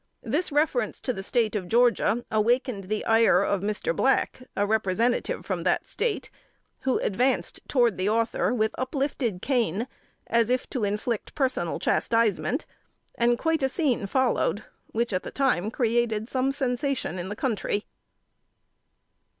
This 0.23 0.51
reference 0.51 0.99
to 1.01 1.13
the 1.13 1.21
State 1.21 1.55
of 1.55 1.67
Georgia 1.67 2.25
awakened 2.31 2.85
the 2.85 3.05
ire 3.05 3.43
of 3.43 3.61
Mr. 3.61 3.95
Black, 3.95 4.39
a 4.55 4.65
Representative 4.65 5.45
from 5.45 5.61
that 5.61 5.85
State, 5.85 6.31
who 6.79 6.97
advanced 6.97 7.59
toward 7.67 7.99
the 7.99 8.09
Author 8.09 8.51
with 8.51 8.73
uplifted 8.79 9.43
cane, 9.43 9.87
as 10.25 10.49
if 10.49 10.67
to 10.71 10.83
inflict 10.83 11.35
personal 11.35 11.77
chastisement, 11.77 12.65
and 13.13 13.37
quite 13.37 13.61
a 13.61 13.67
scène 13.67 14.09
followed, 14.09 14.63
which 14.87 15.13
at 15.13 15.21
the 15.21 15.29
time 15.29 15.69
created 15.69 16.27
some 16.27 16.51
sensation 16.51 17.19
in 17.19 17.29
the 17.29 17.35
country. 17.35 17.85